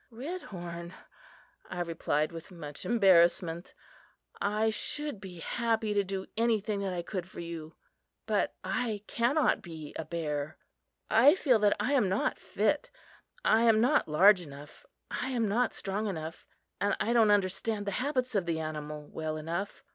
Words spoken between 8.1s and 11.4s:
but I cannot be a bear. I